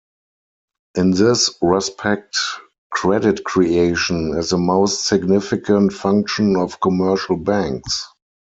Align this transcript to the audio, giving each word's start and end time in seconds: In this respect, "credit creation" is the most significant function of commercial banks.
In 0.95 1.11
this 1.11 1.51
respect, 1.61 2.35
"credit 2.89 3.43
creation" 3.43 4.35
is 4.35 4.49
the 4.49 4.57
most 4.57 5.05
significant 5.05 5.93
function 5.93 6.55
of 6.55 6.79
commercial 6.79 7.37
banks. 7.37 8.07